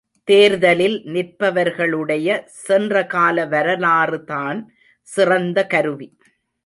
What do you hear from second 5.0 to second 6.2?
சிறந்த கருவி.